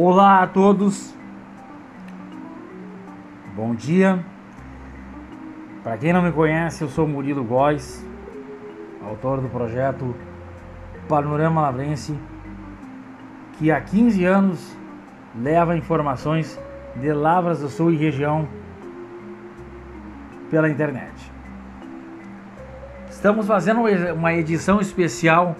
[0.00, 1.12] Olá a todos,
[3.56, 4.24] bom dia.
[5.82, 8.06] Para quem não me conhece, eu sou Murilo Góes,
[9.04, 10.14] autor do projeto
[11.08, 12.16] Panorama Lavrense,
[13.54, 14.78] que há 15 anos
[15.34, 16.56] leva informações
[16.94, 18.46] de Lavras do Sul e região
[20.48, 21.32] pela internet.
[23.10, 23.80] Estamos fazendo
[24.14, 25.56] uma edição especial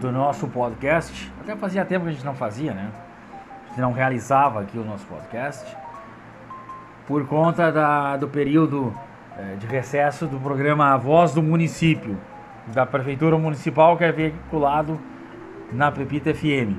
[0.00, 1.30] do nosso podcast.
[1.42, 2.90] Até fazia tempo que a gente não fazia, né?
[3.76, 5.76] Não realizava aqui o nosso podcast
[7.06, 8.94] por conta da, do período
[9.36, 12.16] é, de recesso do programa A Voz do Município,
[12.68, 14.98] da Prefeitura Municipal, que é veiculado
[15.72, 16.76] na Pepita FM.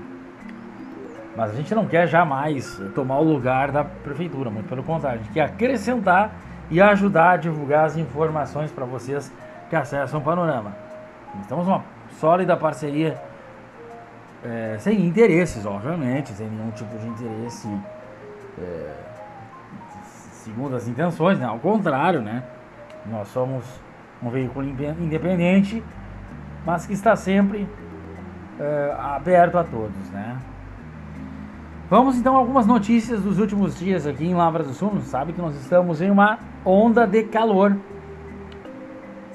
[1.36, 5.24] Mas a gente não quer jamais tomar o lugar da Prefeitura, muito pelo contrário, a
[5.24, 6.32] gente quer acrescentar
[6.70, 9.32] e ajudar a divulgar as informações para vocês
[9.70, 10.74] que acessam o Panorama.
[11.42, 11.84] Estamos uma
[12.20, 13.18] sólida parceria,
[14.44, 17.68] é, sem interesses, obviamente, sem nenhum tipo de interesse.
[18.60, 18.94] É,
[20.44, 21.46] segundo as intenções, né?
[21.46, 22.44] Ao contrário, né?
[23.06, 23.64] Nós somos
[24.22, 25.84] um veículo independente,
[26.66, 27.68] mas que está sempre
[28.60, 30.38] é, aberto a todos, né?
[31.90, 35.02] Vamos então a algumas notícias dos últimos dias aqui em Lavras do Sul.
[35.02, 37.76] Sabe que nós estamos em uma onda de calor.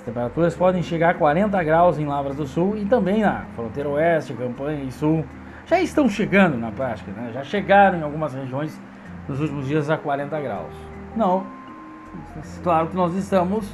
[0.07, 3.89] As temperaturas podem chegar a 40 graus em Lavras do Sul e também na fronteira
[3.89, 5.25] oeste, Campanha e Sul.
[5.67, 7.33] Já estão chegando na prática, né?
[7.35, 8.81] Já chegaram em algumas regiões
[9.29, 10.73] nos últimos dias a 40 graus.
[11.17, 11.45] Não,
[12.62, 13.69] claro que nós estamos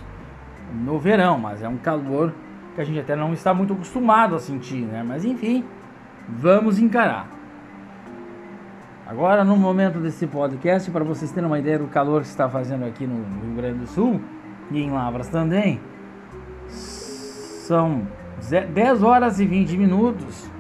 [0.73, 2.33] no verão, mas é um calor
[2.75, 5.05] que a gente até não está muito acostumado a sentir, né?
[5.07, 5.63] Mas enfim,
[6.27, 7.29] vamos encarar.
[9.07, 12.87] Agora, no momento desse podcast, para vocês terem uma ideia do calor que está fazendo
[12.87, 14.19] aqui no Rio Grande do Sul
[14.71, 15.79] e em Lavras também,
[16.73, 18.07] são
[18.73, 20.51] 10 horas e 20 minutos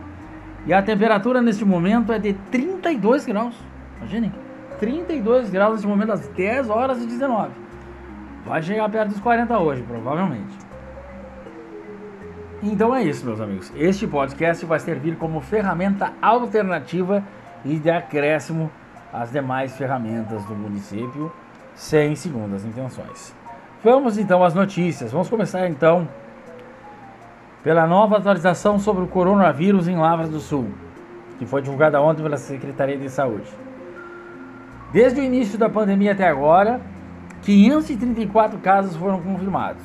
[0.66, 3.54] e a temperatura neste momento é de 32 graus.
[3.98, 4.32] Imaginem.
[4.78, 7.50] 32 graus nesse momento às 10 horas e 19.
[8.46, 10.56] Vai chegar perto dos 40 hoje, provavelmente.
[12.62, 13.72] Então é isso, meus amigos.
[13.74, 17.22] Este podcast vai servir como ferramenta alternativa
[17.64, 18.70] e de acréscimo
[19.12, 21.32] às demais ferramentas do município,
[21.74, 23.34] sem segundas intenções.
[23.84, 25.10] Vamos então às notícias.
[25.10, 26.08] Vamos começar então
[27.64, 30.68] pela nova atualização sobre o coronavírus em Lavras do Sul,
[31.36, 33.50] que foi divulgada ontem pela Secretaria de Saúde.
[34.92, 36.80] Desde o início da pandemia até agora,
[37.42, 39.82] 534 casos foram confirmados,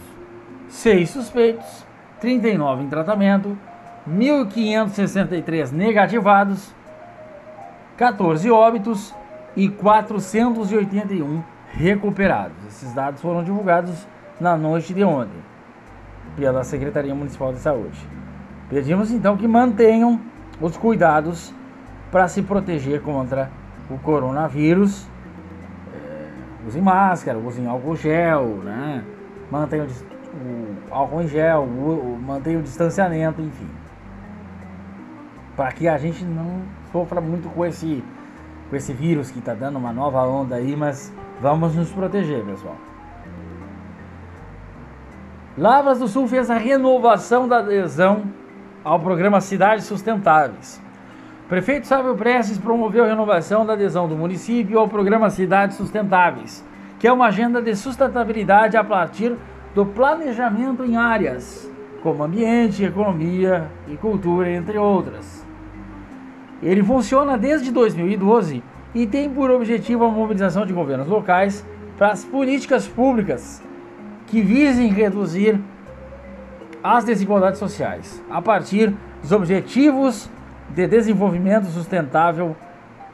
[0.68, 1.84] 6 suspeitos,
[2.20, 3.58] 39 em tratamento,
[4.08, 6.72] 1.563 negativados,
[7.98, 9.16] 14 óbitos
[9.56, 12.58] e 481 recuperados.
[12.68, 14.08] Esses dados foram divulgados
[14.40, 15.40] na noite de ontem
[16.36, 18.00] pela Secretaria Municipal de Saúde.
[18.70, 20.22] Pedimos então que mantenham
[20.62, 21.54] os cuidados
[22.12, 23.50] para se proteger contra
[23.90, 25.08] o coronavírus,
[25.94, 26.30] é,
[26.68, 29.04] usem máscara, usem álcool gel, né?
[29.50, 33.70] Mantenham o, álcool em gel, o, mantenham o distanciamento, enfim.
[35.56, 36.62] Para que a gente não
[36.92, 38.04] sofra muito com esse,
[38.70, 42.76] com esse vírus que está dando uma nova onda aí, mas vamos nos proteger, pessoal.
[45.58, 48.24] Lavras do Sul fez a renovação da adesão
[48.84, 50.82] ao programa Cidades Sustentáveis.
[51.50, 56.64] Prefeito Sábio Prestes promoveu a renovação da adesão do município ao programa Cidades Sustentáveis,
[57.00, 59.36] que é uma agenda de sustentabilidade a partir
[59.74, 61.72] do planejamento em áreas
[62.02, 65.46] como ambiente, economia e cultura, entre outras.
[66.62, 68.64] Ele funciona desde 2012
[68.98, 71.64] e tem por objetivo a mobilização de governos locais
[72.00, 73.62] para as políticas públicas
[74.26, 75.60] que visem reduzir
[76.84, 78.92] as desigualdades sociais a partir
[79.22, 80.28] dos objetivos
[80.70, 82.56] de Desenvolvimento Sustentável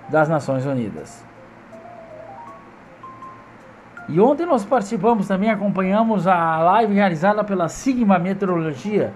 [0.07, 1.21] das Nações Unidas.
[4.07, 9.11] E ontem nós participamos também, acompanhamos a live realizada pela Sigma Meteorologia,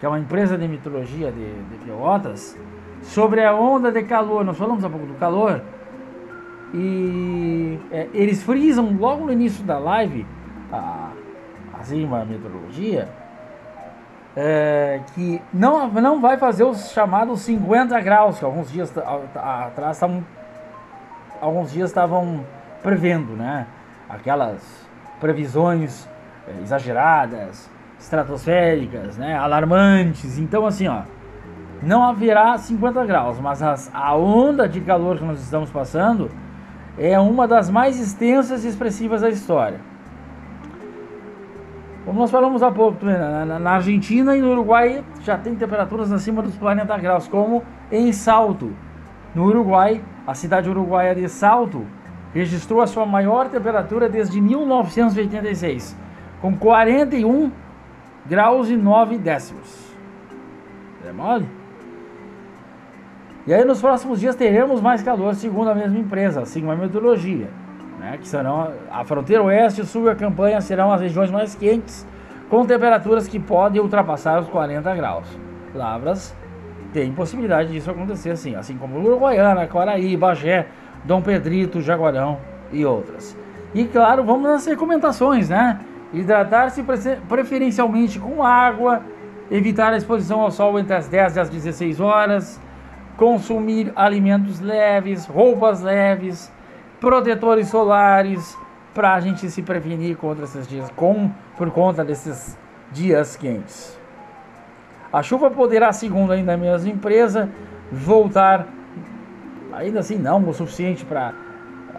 [0.00, 2.56] que é uma empresa de meteorologia de, de Pelotas,
[3.02, 4.44] sobre a onda de calor.
[4.46, 5.60] Nós falamos um pouco do calor
[6.74, 10.26] e é, eles frisam logo no início da live,
[10.72, 11.10] a,
[11.78, 13.08] a Sigma Meteorologia,
[14.36, 20.24] é, que não, não vai fazer os chamados 50 graus, que alguns dias atrás estavam
[21.40, 22.44] alguns dias estavam
[22.82, 23.66] prevendo, né?
[24.08, 24.86] Aquelas
[25.20, 26.08] previsões
[26.46, 29.36] é, exageradas, estratosféricas, né?
[29.36, 30.38] Alarmantes.
[30.38, 31.02] Então, assim, ó,
[31.82, 36.30] não haverá 50 graus, mas as, a onda de calor que nós estamos passando
[36.98, 39.80] é uma das mais extensas e expressivas da história.
[42.04, 46.40] Como nós falamos há pouco, na, na Argentina e no Uruguai já tem temperaturas acima
[46.40, 48.72] dos 40 graus, como em Salto,
[49.34, 51.86] no Uruguai, a cidade uruguaia de Salto
[52.32, 55.96] registrou a sua maior temperatura desde 1986,
[56.40, 57.50] com 41
[58.24, 59.94] graus e 9 décimos.
[61.06, 61.46] É mole?
[63.46, 67.48] E aí nos próximos dias teremos mais calor, segundo a mesma empresa, segundo a meteorologia.
[68.00, 72.06] Né, que serão a fronteira oeste sul e a campanha serão as regiões mais quentes,
[72.50, 75.26] com temperaturas que podem ultrapassar os 40 graus.
[75.74, 76.34] Lavras
[76.92, 80.66] tem possibilidade disso acontecer sim, assim como Uruguaiana, Quaraí, Bagé,
[81.04, 82.38] Dom Pedrito, Jaguarão
[82.72, 83.36] e outras.
[83.74, 85.80] E claro, vamos nas recomendações, né?
[86.12, 86.84] Hidratar-se
[87.28, 89.02] preferencialmente com água,
[89.50, 92.60] evitar a exposição ao sol entre as 10 e as 16 horas,
[93.16, 96.52] consumir alimentos leves, roupas leves,
[97.00, 98.56] protetores solares,
[98.94, 102.58] para a gente se prevenir contra esses dias, com, por conta desses
[102.90, 103.98] dias quentes.
[105.12, 107.48] A chuva poderá, segundo ainda a mesma empresa,
[107.92, 108.66] voltar,
[109.72, 111.34] ainda assim não o suficiente para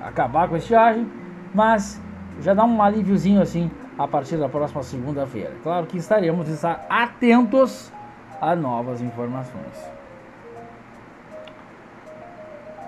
[0.06, 1.08] acabar com a estiagem,
[1.54, 2.02] mas
[2.42, 5.54] já dá um alíviozinho assim a partir da próxima segunda-feira.
[5.64, 7.92] Claro que estaremos estar atentos
[8.40, 9.97] a novas informações.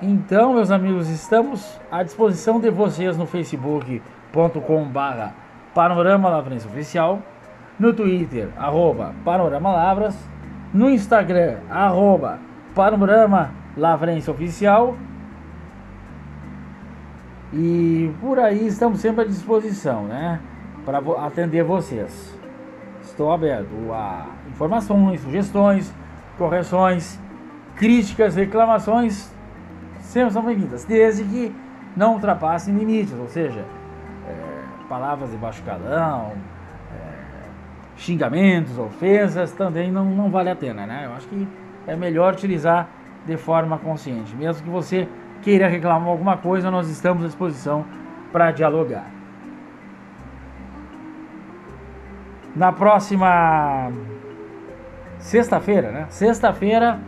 [0.01, 5.33] Então, meus amigos, estamos à disposição de vocês no facebook.com/barra
[5.75, 7.19] Panorama Lavrense Oficial,
[7.77, 10.17] no Twitter, arroba Panorama Lavras,
[10.73, 12.39] no Instagram, arroba
[12.73, 14.95] Panorama Lavrense Oficial.
[17.51, 20.39] E por aí estamos sempre à disposição, né?
[20.85, 22.39] Para atender vocês.
[23.01, 25.93] Estou aberto a informações, sugestões,
[26.37, 27.19] correções,
[27.75, 29.37] críticas, reclamações
[30.09, 31.55] sempre são bem-vindas, desde que
[31.95, 33.63] não ultrapassem limites, ou seja,
[34.27, 36.33] é, palavras de baixo calão,
[36.91, 41.03] é, xingamentos, ofensas, também não, não vale a pena, né?
[41.05, 41.47] Eu acho que
[41.85, 42.89] é melhor utilizar
[43.23, 44.35] de forma consciente.
[44.35, 45.07] Mesmo que você
[45.43, 47.85] queira reclamar alguma coisa, nós estamos à disposição
[48.31, 49.05] para dialogar.
[52.55, 53.91] Na próxima
[55.19, 56.07] sexta-feira, né?
[56.09, 56.99] Sexta-feira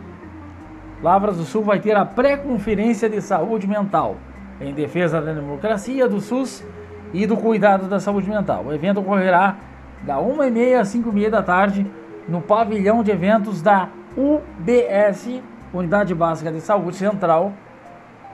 [1.02, 4.18] Lavras do Sul vai ter a pré-conferência de saúde mental
[4.60, 6.64] em defesa da democracia, do SUS
[7.12, 8.66] e do cuidado da saúde mental.
[8.66, 9.56] O evento ocorrerá
[10.04, 11.88] da 1h30 às 5h30 da tarde
[12.28, 15.42] no pavilhão de eventos da UBS,
[15.74, 17.52] Unidade Básica de Saúde Central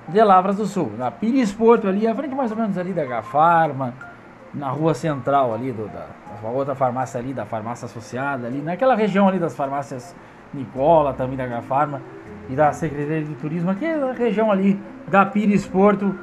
[0.07, 3.05] de Lavras do Sul, na Pires Porto, ali, à frente mais ou menos ali da
[3.05, 3.93] Gafarma,
[4.53, 6.07] na rua central ali, do, da,
[6.41, 10.15] da outra farmácia ali, da farmácia associada ali, naquela região ali das farmácias
[10.53, 12.01] Nicola, também da Gafarma
[12.49, 16.15] e da Secretaria de Turismo, aqui é a região ali da Pires Porto.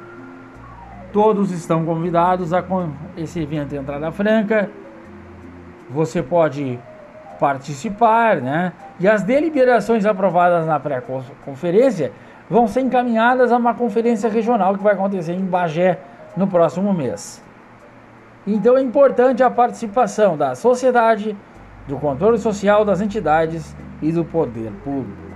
[1.13, 2.63] Todos estão convidados a
[3.15, 4.69] esse evento de entrada franca.
[5.89, 6.79] Você pode
[7.39, 8.73] participar, né?
[8.99, 12.11] E as deliberações aprovadas na pré-conferência
[12.49, 15.99] vão ser encaminhadas a uma conferência regional que vai acontecer em Bagé
[16.35, 17.43] no próximo mês.
[18.47, 21.35] Então é importante a participação da sociedade,
[21.87, 25.34] do controle social das entidades e do poder público.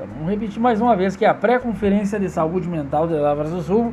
[0.00, 3.60] Então, vamos repetir mais uma vez que a pré-conferência de saúde mental de Lavras do
[3.60, 3.92] Sul,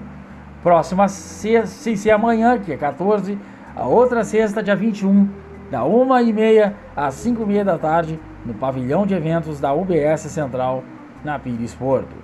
[0.63, 3.37] próxima sexta, sem ser amanhã, que é 14,
[3.75, 5.27] a outra sexta, dia 21,
[5.69, 10.81] da 1h30 às 5h30 da tarde, no pavilhão de eventos da UBS Central,
[11.25, 12.15] na Pires Porto,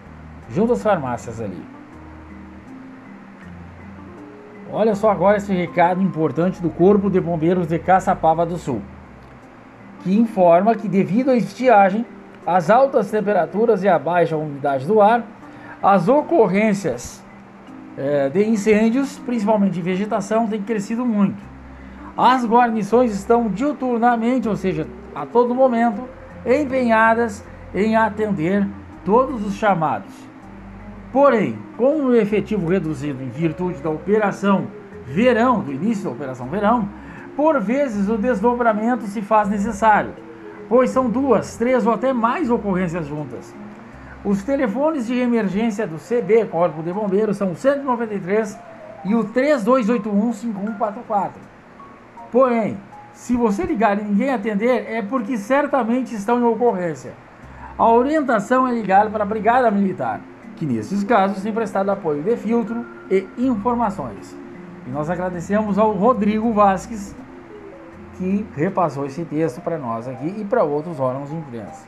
[0.50, 1.62] junto às farmácias ali.
[4.72, 8.82] Olha só agora esse recado importante do Corpo de Bombeiros de Caçapava do Sul,
[10.04, 12.06] que informa que devido à estiagem,
[12.46, 15.24] as altas temperaturas e a baixa umidade do ar,
[15.82, 17.24] as ocorrências
[17.98, 21.42] é, de incêndios, principalmente de vegetação, têm crescido muito.
[22.18, 26.08] As guarnições estão diuturnamente, ou seja, a todo momento,
[26.46, 28.68] empenhadas em atender
[29.04, 30.14] todos os chamados.
[31.12, 34.68] Porém, com o efetivo reduzido em virtude da operação
[35.06, 36.90] verão, do início da operação verão,
[37.36, 40.23] por vezes o desdobramento se faz necessário
[40.74, 43.54] pois são duas, três ou até mais ocorrências juntas.
[44.26, 48.58] Os telefones de emergência do CB, Corpo de Bombeiros, são o 193
[49.06, 51.30] e o 3281-5144.
[52.32, 52.76] Porém,
[53.14, 57.14] se você ligar e ninguém atender, é porque certamente estão em ocorrência.
[57.78, 60.22] A orientação é ligar para a Brigada Militar,
[60.56, 64.36] que nesses casos tem prestado apoio de filtro e informações.
[64.88, 67.16] E nós agradecemos ao Rodrigo Vasques,
[68.18, 71.88] que repassou esse texto para nós aqui e para outros órgãos de imprensa.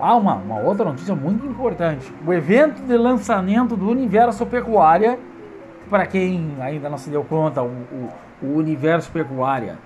[0.00, 2.12] Ah, uma, uma outra notícia muito importante.
[2.26, 5.18] O evento de lançamento do Universo Pecuária,
[5.90, 8.08] para quem ainda não se deu conta, o, o,
[8.42, 9.76] o Universo Pecuária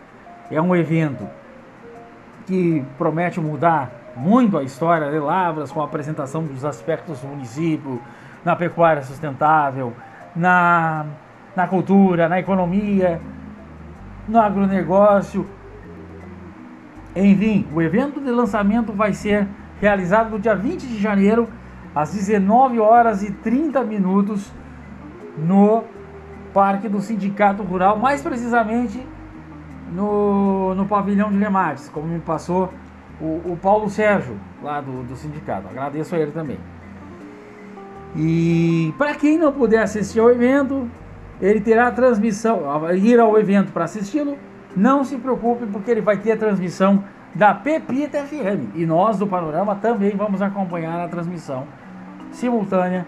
[0.50, 1.28] é um evento
[2.47, 8.01] que promete mudar muito a história de Lavras com a apresentação dos aspectos do município,
[8.45, 9.93] na pecuária sustentável,
[10.35, 11.07] na,
[11.55, 13.21] na cultura, na economia,
[14.27, 15.47] no agronegócio,
[17.15, 19.49] enfim, o evento de lançamento vai ser
[19.81, 21.49] realizado no dia 20 de janeiro,
[21.95, 24.53] às 19 horas e 30 minutos,
[25.39, 25.85] no
[26.53, 29.07] Parque do Sindicato Rural, mais precisamente
[29.93, 32.73] no, no pavilhão de Lemares, como me passou
[33.21, 35.69] o, o Paulo Sérgio, lá do, do sindicato.
[35.69, 36.59] Agradeço a ele também.
[38.15, 40.89] E para quem não puder assistir ao evento,
[41.41, 42.63] ele terá transmissão,
[42.95, 44.39] ir ao evento para assisti-lo,
[44.75, 47.05] não se preocupe, porque ele vai ter a transmissão
[47.35, 48.75] da Pepita FM.
[48.75, 51.67] E nós do Panorama também vamos acompanhar a transmissão
[52.31, 53.07] simultânea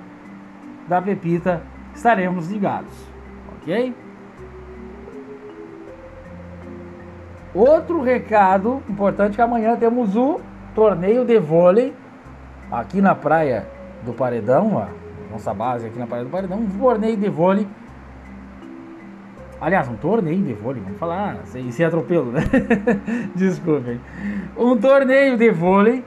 [0.86, 1.62] da Pepita.
[1.94, 2.92] Estaremos ligados,
[3.56, 3.94] ok?
[7.58, 10.40] Outro recado importante que amanhã temos o
[10.76, 11.92] torneio de vôlei
[12.70, 13.66] aqui na praia
[14.04, 14.86] do Paredão, a
[15.32, 17.66] nossa base aqui na praia do Paredão, um torneio de vôlei
[19.60, 22.42] Aliás, um torneio de vôlei, vamos falar sem, sem atropelo, né?
[23.34, 24.00] Desculpem.
[24.56, 26.04] Um torneio de vôlei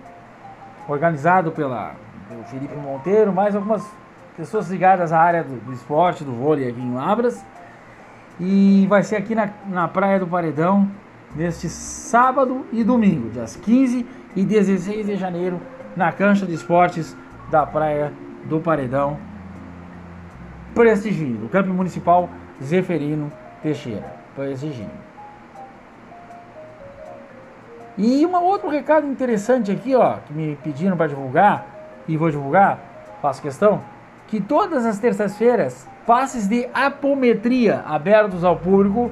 [0.87, 1.95] organizado pela,
[2.29, 3.85] pelo Felipe Monteiro, mais algumas
[4.37, 7.45] pessoas ligadas à área do, do esporte, do vôlei aqui em Labras.
[8.39, 10.89] E vai ser aqui na, na Praia do Paredão,
[11.35, 15.59] neste sábado e domingo, dias 15 e 16 de janeiro,
[15.95, 17.15] na cancha de esportes
[17.49, 18.11] da Praia
[18.45, 19.17] do Paredão.
[20.73, 22.29] Prestigio, o campo municipal
[22.61, 24.15] Zeferino Teixeira,
[24.49, 25.11] exigindo.
[27.97, 31.65] E um outro recado interessante aqui, ó, que me pediram para divulgar,
[32.07, 32.79] e vou divulgar,
[33.21, 33.81] faço questão,
[34.27, 39.11] que todas as terças-feiras, passes de apometria abertos ao público,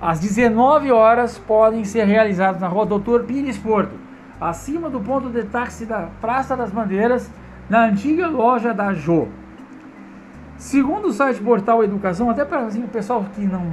[0.00, 3.92] às 19 horas, podem ser realizados na rua Doutor Pires Porto,
[4.40, 7.30] acima do ponto de táxi da Praça das Bandeiras,
[7.68, 9.28] na antiga loja da Jô.
[10.56, 13.64] Segundo o site Portal Educação, até para assim, o pessoal que não,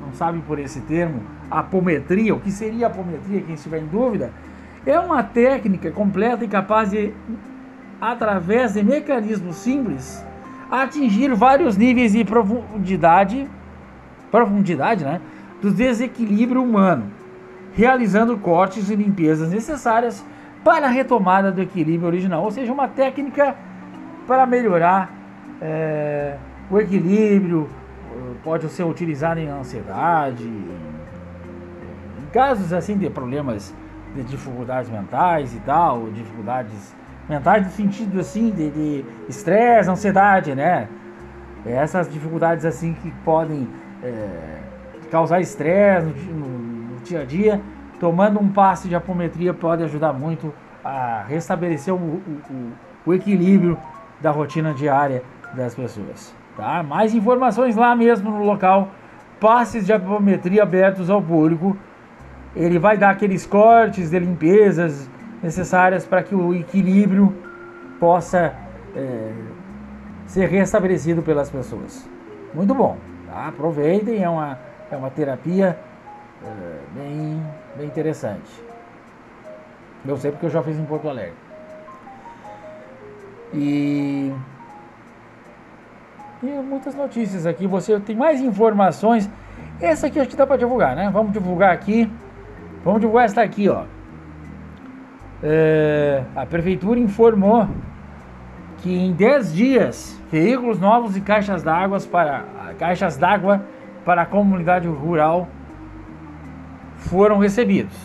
[0.00, 4.30] não sabe por esse termo, apometria, o que seria apometria, quem estiver em dúvida,
[4.86, 7.12] é uma técnica completa e capaz de,
[8.00, 10.24] através de mecanismos simples,
[10.70, 13.48] atingir vários níveis de profundidade,
[14.30, 15.20] profundidade né,
[15.60, 17.10] do desequilíbrio humano,
[17.74, 20.24] realizando cortes e limpezas necessárias
[20.64, 23.54] para a retomada do equilíbrio original, ou seja, uma técnica
[24.26, 25.10] para melhorar
[25.60, 26.36] é,
[26.70, 27.68] o equilíbrio
[28.42, 33.74] pode ser utilizado em ansiedade, em casos assim de problemas
[34.14, 36.94] de dificuldades mentais e tal, dificuldades
[37.28, 40.88] mentais no sentido assim de estresse, ansiedade, né?
[41.64, 43.68] Essas dificuldades assim que podem
[44.02, 44.49] é,
[45.10, 47.60] causar estresse no, no, dia a dia,
[47.98, 50.52] tomando um passe de apometria pode ajudar muito
[50.84, 52.72] a restabelecer o, o,
[53.06, 53.76] o equilíbrio
[54.20, 55.22] da rotina diária
[55.54, 56.34] das pessoas.
[56.56, 56.82] Tá?
[56.82, 58.88] Mais informações lá mesmo no local.
[59.40, 61.76] Passes de apometria abertos ao público.
[62.54, 65.08] Ele vai dar aqueles cortes de limpezas
[65.42, 67.34] necessárias para que o equilíbrio
[67.98, 68.54] possa
[68.94, 69.32] é,
[70.26, 72.08] ser restabelecido pelas pessoas.
[72.54, 72.98] Muito bom.
[73.26, 73.48] Tá?
[73.48, 74.58] Aproveitem, é uma,
[74.90, 75.78] é uma terapia
[76.44, 77.42] é, bem,
[77.76, 78.50] bem interessante.
[80.06, 81.34] Eu sei porque eu já fiz em Porto Alegre.
[83.52, 84.32] E
[86.42, 87.66] e muitas notícias aqui.
[87.66, 89.30] Você tem mais informações.
[89.80, 91.10] Essa aqui acho que dá para divulgar, né?
[91.12, 92.10] Vamos divulgar aqui.
[92.82, 93.84] Vamos divulgar essa aqui, ó.
[95.42, 97.68] É, a prefeitura informou
[98.78, 102.44] que em 10 dias veículos novos e caixas d'água para
[102.78, 103.62] caixas d'água
[104.04, 105.48] para a comunidade rural
[106.96, 107.96] foram recebidos.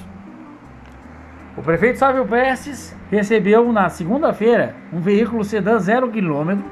[1.57, 6.65] O prefeito Sávio Prestes recebeu na segunda-feira um veículo sedã zero quilômetro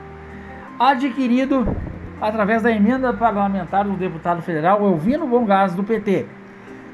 [0.79, 1.75] adquirido
[2.19, 6.25] através da emenda parlamentar do deputado federal Elvino Bongás do PT,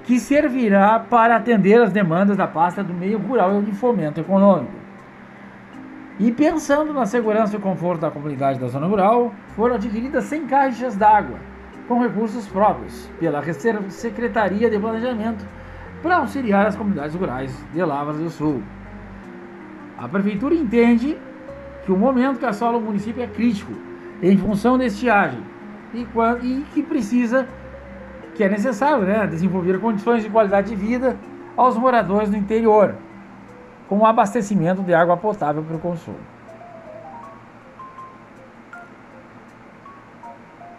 [0.03, 4.73] que servirá para atender as demandas da pasta do meio rural e de fomento econômico.
[6.19, 10.95] E pensando na segurança e conforto da comunidade da zona rural, foram adquiridas 100 caixas
[10.95, 11.39] d'água
[11.89, 13.41] com recursos próprios pela
[13.89, 15.43] Secretaria de Planejamento
[16.03, 18.61] para auxiliar as comunidades rurais de Lavras do Sul.
[19.97, 21.17] A prefeitura entende
[21.83, 23.73] que o momento que assola o município é crítico
[24.21, 25.43] em função da estiagem
[25.91, 26.07] e,
[26.43, 27.47] e que precisa,
[28.35, 31.17] que é necessário, né, desenvolver condições de qualidade de vida
[31.57, 32.93] aos moradores do interior,
[33.87, 36.19] com o abastecimento de água potável para o consumo.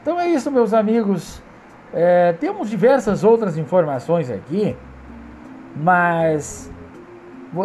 [0.03, 1.43] Então é isso, meus amigos.
[1.93, 4.77] É, temos diversas outras informações aqui,
[5.77, 6.71] mas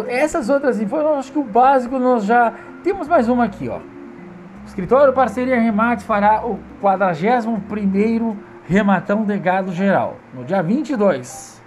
[0.08, 2.52] essas outras informações, acho que o básico nós já
[2.82, 3.78] temos mais uma aqui, ó.
[3.78, 11.62] O escritório Parceria Remates fará o 41º Rematão de Gado Geral, no dia 22,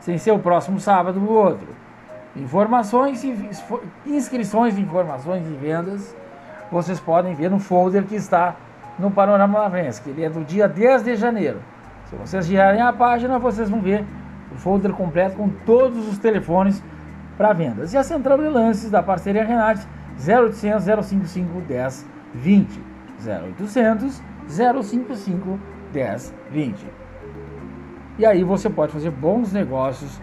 [0.00, 1.68] sem ser o próximo sábado ou outro.
[2.36, 3.34] Informações e
[4.04, 6.14] inscrições informações e vendas,
[6.70, 8.56] vocês podem ver no folder que está
[8.98, 11.60] no Panorama Lavrense, que ele é do dia 10 de janeiro.
[12.06, 14.04] Se vocês girarem a página, vocês vão ver
[14.52, 16.82] o folder completo com todos os telefones
[17.36, 17.92] para vendas.
[17.92, 19.86] E a central de lances da parceria Renate
[20.18, 22.82] 0800 055 10 20
[23.26, 25.58] 0800 055
[25.92, 26.86] 10 20.
[28.18, 30.20] E aí você pode fazer bons negócios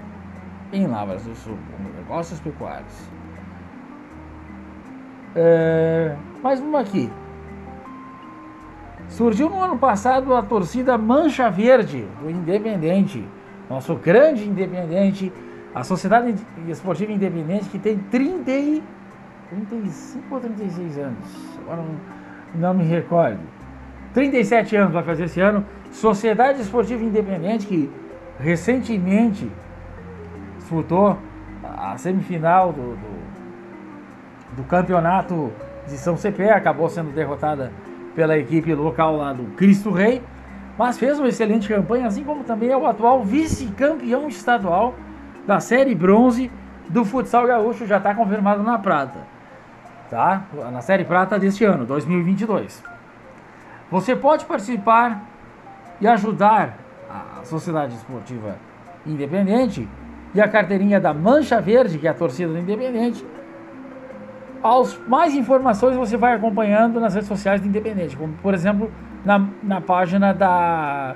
[0.71, 1.57] em Lavras do Sul,
[1.97, 3.09] negócios pecuários.
[5.35, 7.11] É, mais uma aqui.
[9.11, 13.27] Surgiu no ano passado a torcida Mancha Verde do Independente,
[13.69, 15.31] nosso grande Independente
[15.75, 16.33] a Sociedade
[16.69, 18.83] Esportiva Independente, que tem 30 e
[19.49, 21.95] 35 ou 36 anos, agora não,
[22.55, 23.39] não me recordo.
[24.13, 25.65] 37 anos vai fazer esse ano.
[25.91, 27.91] Sociedade Esportiva Independente, que
[28.39, 29.51] recentemente
[30.57, 31.17] disputou
[31.63, 35.51] a semifinal do, do, do campeonato
[35.85, 37.73] de São Cepé, acabou sendo derrotada
[38.15, 40.21] pela equipe local lá do Cristo Rei,
[40.77, 44.95] mas fez uma excelente campanha, assim como também é o atual vice-campeão estadual
[45.45, 46.51] da série bronze
[46.89, 49.19] do futsal gaúcho já está confirmado na prata,
[50.09, 50.43] tá?
[50.71, 52.83] Na série prata deste ano, 2022.
[53.89, 55.23] Você pode participar
[55.99, 56.77] e ajudar
[57.09, 58.55] a Sociedade Esportiva
[59.05, 59.87] Independente
[60.33, 63.25] e a carteirinha da Mancha Verde, que é a torcida do Independente.
[64.63, 68.91] Aos mais informações você vai acompanhando nas redes sociais do Independente, como por exemplo
[69.25, 71.15] na, na página da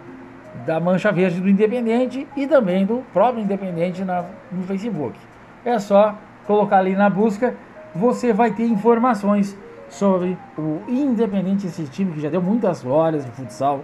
[0.66, 5.20] da Mancha Verde do Independente e também do próprio Independente na, no Facebook.
[5.64, 7.56] É só colocar ali na busca,
[7.94, 9.58] você vai ter informações
[9.90, 13.84] sobre o Independente, esse time que já deu muitas glórias de futsal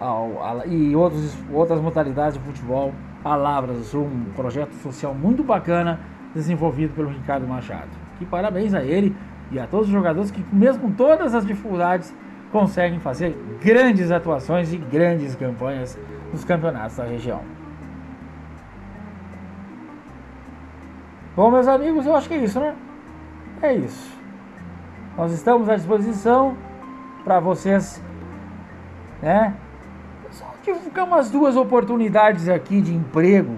[0.00, 2.92] ao, e outros, outras modalidades de futebol.
[3.24, 3.60] A
[3.94, 5.98] um projeto social muito bacana
[6.34, 7.90] desenvolvido pelo Ricardo Machado.
[8.20, 9.16] E parabéns a ele
[9.50, 12.14] e a todos os jogadores que, mesmo com todas as dificuldades,
[12.50, 15.98] conseguem fazer grandes atuações e grandes campanhas
[16.32, 17.40] nos campeonatos da região.
[21.36, 22.74] Bom, meus amigos, eu acho que é isso, né?
[23.62, 24.16] É isso.
[25.16, 26.56] Nós estamos à disposição
[27.24, 28.02] para vocês,
[29.22, 29.54] né?
[30.30, 33.56] Só divulgar umas duas oportunidades aqui de emprego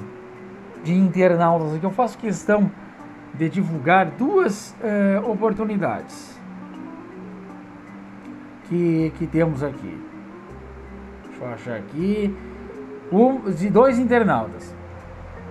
[0.83, 2.71] de internautas que eu faço questão
[3.35, 6.39] de divulgar duas eh, oportunidades
[8.69, 9.99] que, que temos aqui.
[11.29, 12.37] Deixa eu achar aqui.
[13.13, 14.75] Um, de dois internautas.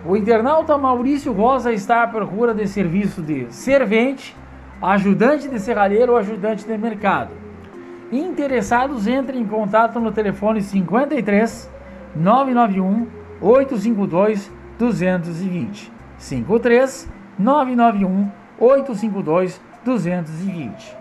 [0.05, 4.35] O internauta Maurício Rosa está à procura de serviço de servente,
[4.81, 7.31] ajudante de serralheiro ou ajudante de mercado.
[8.09, 11.69] Interessados, entrem em contato no telefone 53
[12.15, 13.07] 991
[13.41, 15.91] 852 220.
[16.17, 20.97] 53 991 852 220.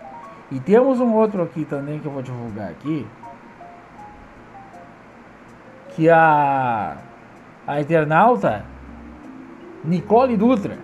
[0.51, 3.05] E temos um outro aqui também que eu vou divulgar aqui.
[5.89, 6.95] Que a,
[7.67, 8.65] a internauta
[9.83, 10.77] Nicole Dutra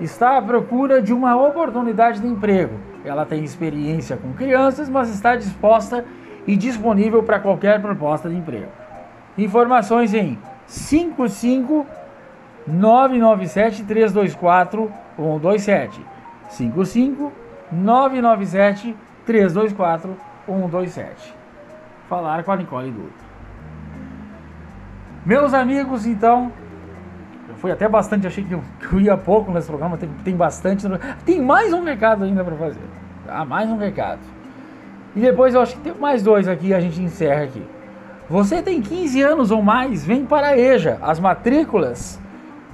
[0.00, 2.78] está à procura de uma oportunidade de emprego.
[3.04, 6.04] Ela tem experiência com crianças, mas está disposta
[6.46, 8.70] e disponível para qualquer proposta de emprego.
[9.38, 11.86] Informações em 55
[12.70, 16.00] 997 324 127
[16.48, 17.32] 55
[17.72, 21.34] 997 324 127
[22.08, 23.30] Falar com a Nicole Dutra.
[25.24, 26.50] Meus amigos, então,
[27.56, 30.86] foi até bastante, achei que eu, que eu ia pouco nesse programa, tem, tem bastante.
[31.24, 32.80] Tem mais um recado ainda para fazer.
[33.26, 33.44] Tá?
[33.44, 34.20] Mais um recado.
[35.14, 37.62] E depois eu acho que tem mais dois aqui, a gente encerra aqui.
[38.28, 40.98] Você tem 15 anos ou mais, vem para a EJA.
[41.02, 42.20] As matrículas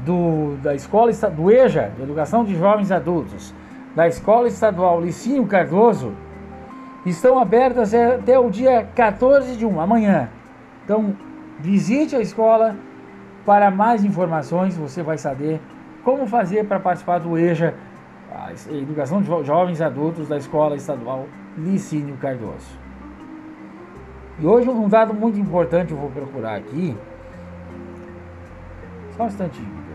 [0.00, 3.54] do, da escola do EJA, Educação de Jovens Adultos,
[3.94, 6.12] da Escola Estadual Licínio Cardoso,
[7.04, 10.28] estão abertas até o dia 14 de 1, amanhã.
[10.84, 11.16] Então,
[11.58, 12.76] visite a escola,
[13.44, 15.60] para mais informações, você vai saber
[16.04, 17.74] como fazer para participar do EJA,
[18.70, 22.78] Educação de Jovens Adultos da Escola Estadual Licínio Cardoso.
[24.38, 26.96] E hoje um dado muito importante eu vou procurar aqui.
[29.16, 29.85] Só um instantinho.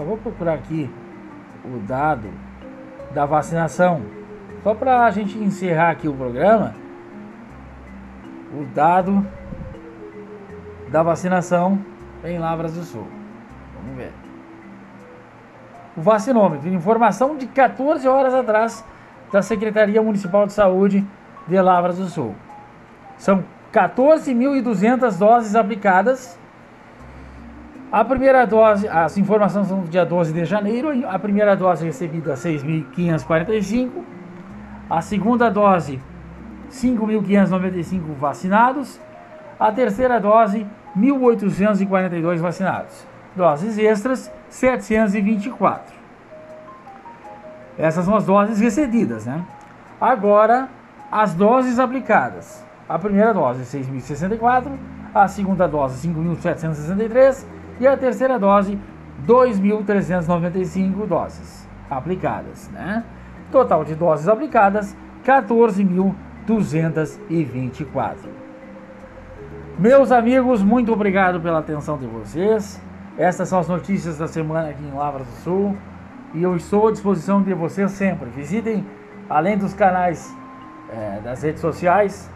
[0.00, 0.90] Só vou procurar aqui
[1.62, 2.30] o dado
[3.12, 4.00] da vacinação.
[4.62, 6.74] Só para a gente encerrar aqui o programa.
[8.58, 9.26] O dado
[10.88, 11.78] da vacinação
[12.24, 13.06] em Lavras do Sul.
[13.74, 14.10] Vamos ver.
[15.94, 18.82] O vacinômetro, informação de 14 horas atrás
[19.30, 21.06] da Secretaria Municipal de Saúde
[21.46, 22.34] de Lavras do Sul.
[23.18, 26.39] São 14.200 doses aplicadas.
[27.92, 30.90] A primeira dose, as informações são do dia 12 de janeiro.
[31.08, 33.90] A primeira dose recebida 6.545.
[34.88, 36.00] A segunda dose,
[36.70, 39.00] 5.595 vacinados.
[39.58, 40.64] A terceira dose,
[40.96, 43.04] 1.842 vacinados.
[43.34, 45.92] Doses extras, 724.
[47.76, 49.44] Essas são as doses recebidas, né?
[50.00, 50.68] Agora,
[51.10, 52.64] as doses aplicadas.
[52.88, 54.70] A primeira dose, 6.064.
[55.12, 57.59] A segunda dose, 5.763.
[57.80, 58.78] E a terceira dose,
[59.26, 63.02] 2.395 doses aplicadas, né?
[63.50, 68.16] Total de doses aplicadas, 14.224.
[69.78, 72.78] Meus amigos, muito obrigado pela atenção de vocês.
[73.16, 75.74] Essas são as notícias da semana aqui em Lavras do Sul.
[76.34, 78.28] E eu estou à disposição de vocês sempre.
[78.28, 78.84] Visitem,
[79.28, 80.36] além dos canais
[80.90, 82.30] é, das redes sociais,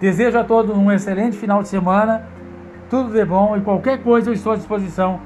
[0.00, 2.26] Desejo a todos um excelente final de semana,
[2.88, 5.20] tudo de bom e qualquer coisa eu estou à disposição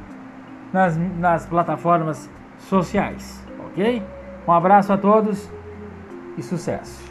[0.72, 4.02] nas, nas plataformas sociais, ok?
[4.46, 5.50] Um abraço a todos
[6.36, 7.05] e sucesso!